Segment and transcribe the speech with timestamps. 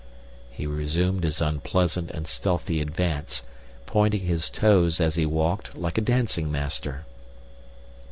[0.49, 3.43] He resumed his unpleasant and stealthy advance,
[3.85, 7.05] pointing his toes as he walked, like a dancing master.